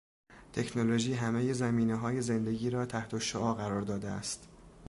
تکنولوژی 0.53 1.13
همهی 1.13 1.53
زمینههای 1.53 2.21
زندگی 2.21 2.69
را 2.69 2.85
تحتالشعاع 2.85 3.55
قرار 3.57 3.81
داده 3.81 4.09
است. 4.09 4.47